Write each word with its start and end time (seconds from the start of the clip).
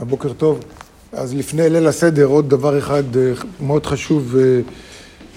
בוקר 0.00 0.32
טוב. 0.32 0.60
אז 1.12 1.34
לפני 1.34 1.70
ליל 1.70 1.86
הסדר, 1.86 2.24
עוד 2.24 2.50
דבר 2.50 2.78
אחד 2.78 3.16
אה, 3.16 3.32
מאוד 3.60 3.86
חשוב 3.86 4.36
אה, 4.36 4.60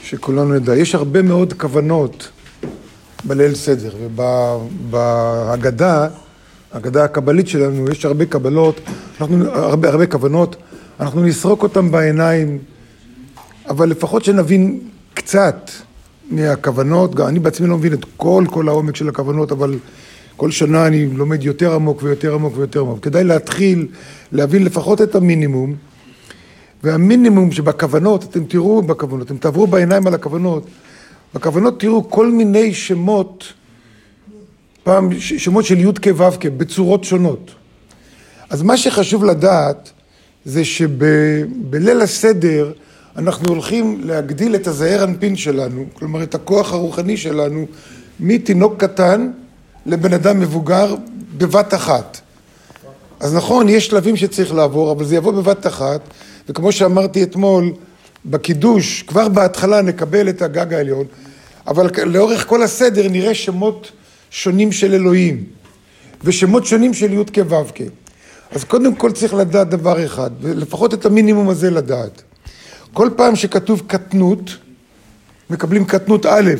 שכולנו 0.04 0.54
נדע. 0.54 0.76
יש 0.76 0.96
הרבה 0.96 1.22
מאוד 1.22 1.54
כוונות 1.54 2.30
בליל 3.24 3.56
סדר, 3.56 3.92
ובהגדה, 4.00 6.08
ההגדה 6.74 7.04
הקבלית 7.04 7.48
שלנו, 7.48 7.92
יש 7.92 8.06
הרבה 8.06 8.26
קבלות, 8.26 8.82
אנחנו, 9.22 9.52
הרבה, 9.52 9.90
הרבה 9.90 10.06
כוונות, 10.06 10.56
אנחנו 11.00 11.22
נסרוק 11.22 11.64
אותן 11.64 11.92
בעיניים, 11.92 12.58
אבל 13.70 13.90
לפחות 13.90 14.24
שנבין 14.24 14.80
קצת 15.14 15.72
מהכוונות, 16.30 17.20
אני 17.20 17.40
בעצמי 17.40 17.68
לא 17.68 17.78
מבין 17.78 17.94
את 17.94 18.06
כל, 18.18 18.44
כל 18.50 18.68
העומק 18.68 18.96
של 18.96 19.10
הכוונות, 19.10 19.52
אבל 19.52 19.76
כל 20.38 20.52
שנה 20.52 20.88
אני 20.88 21.08
לומד 21.08 21.44
יותר 21.44 21.74
עמוק 21.74 22.04
ויותר 22.04 22.34
עמוק 22.34 22.58
ויותר 22.58 22.82
עמוק. 22.82 23.00
כדאי 23.04 23.24
להתחיל 23.24 23.88
להבין 24.32 24.64
לפחות 24.64 25.02
את 25.02 25.16
המינימום, 25.16 25.76
והמינימום 26.84 27.52
שבכוונות, 27.52 28.24
אתם 28.24 28.46
תראו 28.46 28.82
בכוונות, 28.82 29.28
אתם 29.28 29.38
תעברו 29.38 29.68
בעיניים 29.68 30.08
על 30.08 30.14
הכוונות, 30.14 30.68
בכוונות 31.36 31.80
תראו 31.80 32.10
כל 32.10 32.32
מיני 32.32 32.74
שמות, 32.74 33.54
פעם 34.84 35.10
שמות 35.20 35.66
של 35.66 35.80
י' 35.80 35.94
כו' 36.04 36.32
כ' 36.40 36.46
בצורות 36.46 37.04
שונות. 37.04 37.52
אז 38.50 38.62
מה 38.62 38.78
שחשוב 38.78 39.24
לדעת 39.24 39.92
זה 40.46 40.66
שבליל 40.66 42.02
הסדר 42.02 42.72
אנחנו 43.18 43.46
הולכים 43.48 44.02
להגדיל 44.04 44.56
את 44.56 44.68
הזעיר 44.68 45.04
אנפין 45.04 45.36
שלנו, 45.36 45.86
כלומר 45.94 46.24
את 46.24 46.36
הכוח 46.36 46.74
הרוחני 46.74 47.18
שלנו, 47.18 47.66
מתינוק 48.20 48.84
קטן 48.84 49.32
לבן 49.88 50.14
אדם 50.14 50.40
מבוגר 50.40 50.96
בבת 51.38 51.74
אחת. 51.74 52.22
אז 53.20 53.36
נכון, 53.36 53.70
יש 53.70 53.88
שלבים 53.88 54.16
שצריך 54.16 54.54
לעבור, 54.54 54.92
אבל 54.92 55.06
זה 55.06 55.16
יבוא 55.16 55.32
בבת 55.32 55.68
אחת, 55.68 56.02
וכמו 56.50 56.72
שאמרתי 56.72 57.24
אתמול, 57.24 57.74
בקידוש, 58.26 59.02
כבר 59.02 59.30
בהתחלה 59.30 59.82
נקבל 59.82 60.30
את 60.30 60.42
הגג 60.42 60.74
העליון, 60.74 61.06
אבל 61.68 61.90
לאורך 62.06 62.48
כל 62.48 62.64
הסדר 62.64 63.10
נראה 63.10 63.36
שמות 63.36 63.92
שונים 64.30 64.72
של 64.72 64.94
אלוהים, 64.94 65.44
ושמות 66.24 66.66
שונים 66.66 66.94
של 66.94 67.14
י' 67.14 67.24
כו' 67.36 67.64
כ'. 67.76 67.82
אז 68.52 68.64
קודם 68.64 68.96
כל 68.96 69.12
צריך 69.12 69.34
לדעת 69.34 69.70
דבר 69.70 70.06
אחד, 70.06 70.32
ולפחות 70.42 70.94
את 70.94 71.06
המינימום 71.06 71.50
הזה 71.50 71.72
לדעת. 71.72 72.22
כל 72.94 73.10
פעם 73.16 73.36
שכתוב 73.36 73.82
קטנות, 73.88 74.58
מקבלים 75.50 75.86
קטנות 75.86 76.26
א' 76.26 76.52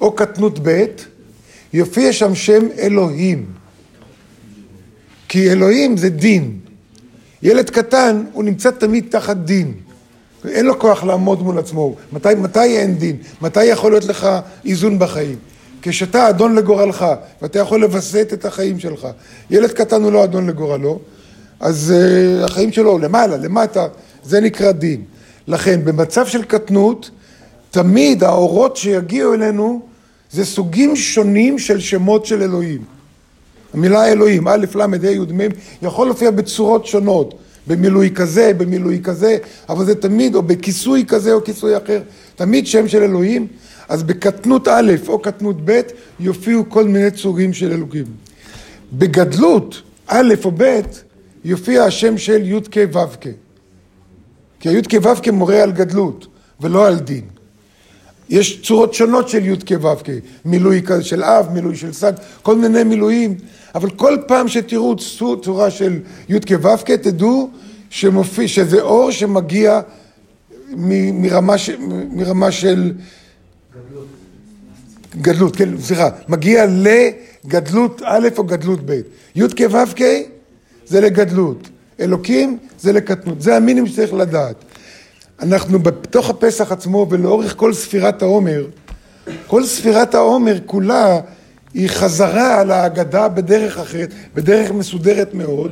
או 0.00 0.12
קטנות 0.12 0.58
ב', 0.62 0.84
יופיע 1.72 2.12
שם 2.12 2.34
שם 2.34 2.66
אלוהים. 2.78 3.46
כי 5.28 5.50
אלוהים 5.52 5.96
זה 5.96 6.08
דין. 6.08 6.58
ילד 7.42 7.70
קטן, 7.70 8.24
הוא 8.32 8.44
נמצא 8.44 8.70
תמיד 8.70 9.06
תחת 9.10 9.36
דין. 9.36 9.74
אין 10.48 10.66
לו 10.66 10.78
כוח 10.78 11.04
לעמוד 11.04 11.42
מול 11.42 11.58
עצמו. 11.58 11.94
מתי, 12.12 12.28
מתי 12.38 12.78
אין 12.78 12.98
דין? 12.98 13.16
מתי 13.40 13.64
יכול 13.64 13.92
להיות 13.92 14.04
לך 14.04 14.28
איזון 14.64 14.98
בחיים? 14.98 15.36
כשאתה 15.82 16.28
אדון 16.28 16.54
לגורלך, 16.54 17.06
ואתה 17.42 17.58
יכול 17.58 17.80
לווסת 17.80 18.28
את 18.32 18.44
החיים 18.44 18.78
שלך. 18.78 19.08
ילד 19.50 19.72
קטן 19.72 20.02
הוא 20.02 20.12
לא 20.12 20.24
אדון 20.24 20.46
לגורלו, 20.46 20.98
אז 21.60 21.94
uh, 21.94 22.44
החיים 22.44 22.72
שלו 22.72 22.98
למעלה, 22.98 23.36
למטה, 23.36 23.86
זה 24.24 24.40
נקרא 24.40 24.72
דין. 24.72 25.02
לכן, 25.48 25.84
במצב 25.84 26.26
של 26.26 26.42
קטנות, 26.42 27.10
תמיד 27.70 28.24
האורות 28.24 28.76
שיגיעו 28.76 29.34
אלינו 29.34 29.80
זה 30.30 30.44
סוגים 30.44 30.96
שונים 30.96 31.58
של 31.58 31.80
שמות 31.80 32.26
של 32.26 32.42
אלוהים. 32.42 32.84
המילה 33.74 34.08
אלוהים, 34.08 34.48
א', 34.48 34.66
ל', 34.74 34.82
ה', 34.82 35.10
י', 35.10 35.18
מ', 35.32 35.40
יכול 35.82 36.06
להופיע 36.06 36.30
בצורות 36.30 36.86
שונות, 36.86 37.34
במילוי 37.66 38.10
כזה, 38.14 38.52
במילוי 38.58 39.00
כזה, 39.02 39.36
אבל 39.68 39.84
זה 39.84 39.94
תמיד, 39.94 40.34
או 40.34 40.42
בכיסוי 40.42 41.04
כזה 41.08 41.32
או 41.32 41.44
כיסוי 41.44 41.76
אחר, 41.76 42.02
תמיד 42.36 42.66
שם 42.66 42.88
של 42.88 43.02
אלוהים. 43.02 43.46
אז 43.88 44.02
בקטנות 44.02 44.68
א' 44.68 44.92
או 45.08 45.18
קטנות 45.18 45.56
ב' 45.64 45.80
יופיעו 46.20 46.64
כל 46.68 46.84
מיני 46.84 47.10
צורים 47.10 47.52
של 47.52 47.72
אלוקים. 47.72 48.04
בגדלות 48.92 49.82
א' 50.06 50.34
או 50.44 50.50
ב' 50.56 50.80
יופיע 51.44 51.84
השם 51.84 52.18
של 52.18 52.42
י' 52.44 52.60
כ' 52.70 52.76
ו' 52.92 52.98
כ'. 53.20 53.26
כי 54.60 54.68
הי' 54.68 54.82
כ' 54.82 54.94
ו' 55.02 55.22
כ' 55.22 55.28
מורה 55.28 55.62
על 55.62 55.72
גדלות 55.72 56.26
ולא 56.60 56.86
על 56.86 56.98
דין. 56.98 57.24
יש 58.30 58.60
צורות 58.62 58.94
שונות 58.94 59.28
של 59.28 59.46
י' 59.46 59.56
כ' 59.66 59.84
ו' 59.84 60.04
כ', 60.04 60.10
מילוי 60.44 60.82
של 61.00 61.24
אב, 61.24 61.48
מילוי 61.52 61.76
של 61.76 61.92
סג, 61.92 62.12
כל 62.42 62.56
מיני 62.56 62.84
מילואים, 62.84 63.34
אבל 63.74 63.90
כל 63.90 64.16
פעם 64.26 64.48
שתראו 64.48 64.96
צורה 65.42 65.70
של 65.70 65.98
י' 66.28 66.40
כ' 66.40 66.52
ו' 66.62 66.84
כ', 66.84 66.90
תדעו 66.90 67.50
שמופיע, 67.90 68.48
שזה 68.48 68.80
אור 68.82 69.10
שמגיע 69.10 69.80
מ, 70.70 71.22
מרמה, 71.22 71.58
ש, 71.58 71.70
מרמה 72.10 72.50
של... 72.50 72.92
גדלות. 73.72 74.06
גדלות, 75.20 75.56
כן, 75.56 75.80
סליחה, 75.80 76.08
מגיע 76.28 76.66
לגדלות 76.66 78.02
א' 78.04 78.28
או 78.38 78.44
גדלות 78.44 78.80
ב'. 78.86 79.00
י' 79.34 79.48
כ' 79.56 79.60
ו' 79.70 79.94
כ' 79.96 80.02
זה 80.86 81.00
לגדלות. 81.00 81.68
אלוקים 82.00 82.58
זה 82.80 82.92
לקטנות. 82.92 83.42
זה 83.42 83.56
המינימום 83.56 83.88
שצריך 83.88 84.14
לדעת. 84.14 84.56
אנחנו 85.42 85.78
בתוך 85.78 86.30
הפסח 86.30 86.72
עצמו 86.72 87.06
ולאורך 87.10 87.54
כל 87.56 87.72
ספירת 87.72 88.22
העומר, 88.22 88.66
כל 89.46 89.66
ספירת 89.66 90.14
העומר 90.14 90.58
כולה 90.66 91.20
היא 91.74 91.88
חזרה 91.88 92.60
על 92.60 92.70
ההגדה 92.70 93.28
בדרך 93.28 93.78
אחרת, 93.78 94.12
בדרך 94.34 94.70
מסודרת 94.70 95.34
מאוד, 95.34 95.70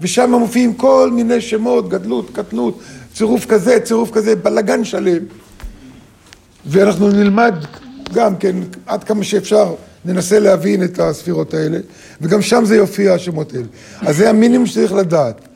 ושם 0.00 0.30
מופיעים 0.30 0.74
כל 0.74 1.10
מיני 1.12 1.40
שמות, 1.40 1.88
גדלות, 1.88 2.30
קטנות, 2.32 2.80
צירוף 3.14 3.46
כזה, 3.46 3.80
צירוף 3.80 4.10
כזה, 4.10 4.36
בלגן 4.36 4.84
שלם. 4.84 5.22
ואנחנו 6.66 7.08
נלמד 7.08 7.54
גם 8.14 8.36
כן, 8.36 8.56
עד 8.86 9.04
כמה 9.04 9.24
שאפשר, 9.24 9.74
ננסה 10.04 10.38
להבין 10.38 10.84
את 10.84 10.98
הספירות 10.98 11.54
האלה, 11.54 11.78
וגם 12.20 12.42
שם 12.42 12.64
זה 12.64 12.76
יופיע 12.76 13.14
השמות 13.14 13.54
האלה. 13.54 13.66
אז 14.00 14.16
זה 14.16 14.30
המינימום 14.30 14.66
שצריך 14.66 14.92
לדעת. 14.92 15.48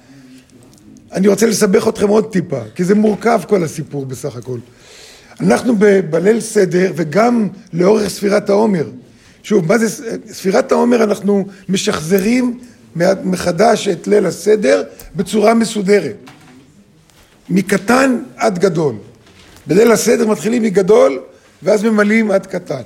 אני 1.17 1.29
רוצה 1.29 1.47
לסבך 1.47 1.89
אתכם 1.89 2.09
עוד 2.09 2.33
טיפה, 2.33 2.61
כי 2.75 2.85
זה 2.85 2.95
מורכב 2.95 3.41
כל 3.49 3.65
הסיפור 3.65 4.07
בסך 4.07 4.37
הכל. 4.37 4.59
אנחנו 5.41 5.75
בליל 6.11 6.41
סדר 6.41 6.93
וגם 6.97 7.49
לאורך 7.73 8.09
ספירת 8.09 8.51
העומר. 8.51 8.87
שוב, 9.43 9.67
מה 9.69 9.79
זה 9.79 10.05
ספירת 10.33 10.73
העומר? 10.73 11.05
אנחנו 11.05 11.47
משחזרים 11.69 12.61
מחדש 13.25 13.89
את 13.89 14.07
ליל 14.07 14.27
הסדר 14.27 14.83
בצורה 15.17 15.55
מסודרת. 15.55 16.17
מקטן 17.51 18.19
עד 18.37 18.59
גדול. 18.59 18.95
בליל 19.67 19.93
הסדר 19.93 20.27
מתחילים 20.27 20.63
מגדול 20.63 21.21
ואז 21.63 21.85
ממלאים 21.85 22.31
עד 22.31 22.47
קטן. 22.47 22.83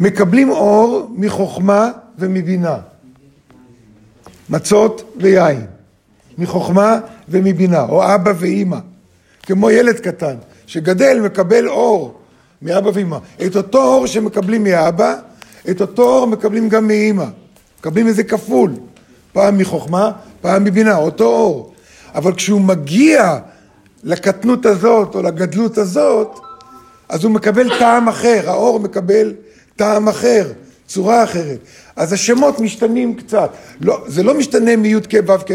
מקבלים 0.00 0.50
אור 0.50 1.10
מחוכמה 1.16 1.90
ומבינה. 2.18 2.78
מצות 4.48 5.14
ויין. 5.16 5.66
מחוכמה 6.38 6.98
ומבינה, 7.28 7.82
או 7.82 8.14
אבא 8.14 8.32
ואימא, 8.38 8.78
כמו 9.42 9.70
ילד 9.70 10.00
קטן 10.00 10.34
שגדל 10.66 11.20
מקבל 11.20 11.68
אור 11.68 12.18
מאבא 12.62 12.90
ואימא. 12.94 13.18
את 13.46 13.56
אותו 13.56 13.82
אור 13.82 14.06
שמקבלים 14.06 14.64
מאבא, 14.64 15.14
את 15.70 15.80
אותו 15.80 16.02
אור 16.02 16.26
מקבלים 16.26 16.68
גם 16.68 16.86
מאימא. 16.86 17.24
מקבלים 17.80 18.06
איזה 18.06 18.24
כפול, 18.24 18.70
פעם 19.32 19.58
מחוכמה, 19.58 20.10
פעם 20.40 20.64
מבינה, 20.64 20.96
אותו 20.96 21.24
אור. 21.24 21.72
אבל 22.14 22.34
כשהוא 22.34 22.60
מגיע 22.60 23.38
לקטנות 24.04 24.66
הזאת 24.66 25.14
או 25.14 25.22
לגדלות 25.22 25.78
הזאת, 25.78 26.38
אז 27.08 27.24
הוא 27.24 27.32
מקבל 27.32 27.78
טעם 27.78 28.08
אחר, 28.08 28.42
האור 28.46 28.80
מקבל 28.80 29.32
טעם 29.76 30.08
אחר, 30.08 30.52
צורה 30.92 31.24
אחרת. 31.24 31.58
אז 31.96 32.12
השמות 32.12 32.60
משתנים 32.60 33.14
קצת. 33.14 33.50
לא, 33.80 34.04
זה 34.06 34.22
לא 34.22 34.38
משתנה 34.38 34.76
מי' 34.76 34.94
כ' 35.08 35.14
ו' 35.26 35.38
כ' 35.46 35.52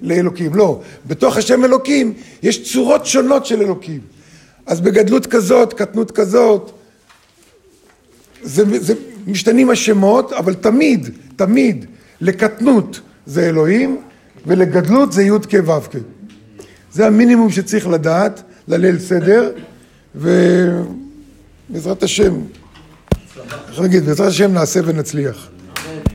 לאלוקים, 0.00 0.54
לא. 0.54 0.80
בתוך 1.06 1.36
השם 1.36 1.64
אלוקים 1.64 2.14
יש 2.42 2.72
צורות 2.72 3.06
שונות 3.06 3.46
של 3.46 3.60
אלוקים. 3.60 4.00
אז 4.66 4.80
בגדלות 4.80 5.26
כזאת, 5.26 5.72
קטנות 5.72 6.10
כזאת, 6.10 6.72
זה, 8.42 8.64
זה 8.80 8.94
משתנים 9.26 9.70
השמות, 9.70 10.32
אבל 10.32 10.54
תמיד, 10.54 11.10
תמיד, 11.36 11.86
לקטנות 12.20 13.00
זה 13.26 13.48
אלוהים, 13.48 14.00
ולגדלות 14.46 15.12
זה 15.12 15.22
י' 15.22 15.30
כ' 15.48 15.54
ו' 15.66 15.80
כ'. 15.90 15.96
זה 16.92 17.06
המינימום 17.06 17.50
שצריך 17.50 17.88
לדעת 17.88 18.42
לליל 18.68 18.98
סדר, 18.98 19.52
ובעזרת 20.14 22.02
השם, 22.02 22.34
איך 23.70 23.80
נגיד, 23.80 24.04
בעזרת 24.04 24.28
השם 24.28 24.52
נעשה 24.52 24.80
ונצליח. 24.84 25.48